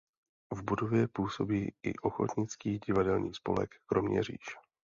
V 0.55 0.63
budově 0.63 1.07
působí 1.07 1.73
i 1.83 1.93
ochotnický 1.95 2.79
Divadelní 2.79 3.33
spolek 3.33 3.69
Kroměříž. 3.85 4.45